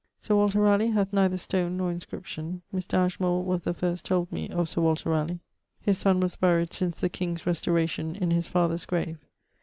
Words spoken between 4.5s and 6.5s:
Sir Walter Raleigh. His son was